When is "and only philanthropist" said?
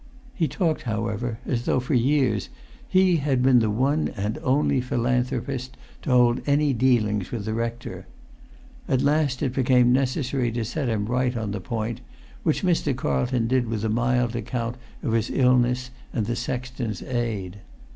4.17-5.77